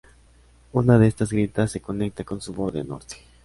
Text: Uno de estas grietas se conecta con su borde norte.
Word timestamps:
Uno 0.73 0.97
de 0.97 1.05
estas 1.09 1.29
grietas 1.31 1.73
se 1.73 1.79
conecta 1.79 2.23
con 2.23 2.41
su 2.41 2.53
borde 2.55 2.83
norte. 2.83 3.17